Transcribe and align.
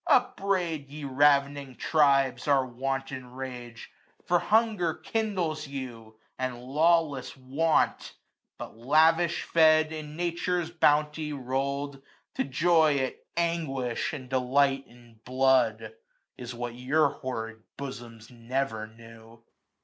395 0.07 0.29
Upbraid, 0.31 0.89
ye 0.89 1.03
ravening 1.03 1.75
tribes, 1.75 2.47
our 2.47 2.65
wanton 2.65 3.33
rage. 3.33 3.91
For 4.25 4.39
hunger 4.39 4.95
kindles 4.95 5.67
you, 5.67 6.15
and 6.39 6.59
lawless 6.63 7.37
want; 7.37 8.15
But 8.57 8.75
lavish 8.75 9.43
fed, 9.43 9.93
in 9.93 10.15
Nature's 10.15 10.71
bounty 10.71 11.33
roll'd. 11.33 12.01
To 12.33 12.43
joy 12.43 12.97
at 12.97 13.19
anguish, 13.37 14.11
and 14.11 14.27
delight 14.27 14.87
in 14.87 15.19
blood. 15.23 15.93
Is 16.35 16.55
what 16.55 16.73
your 16.73 17.09
horrid 17.09 17.61
bosoms 17.77 18.31
never 18.31 18.87
knew. 18.87 19.43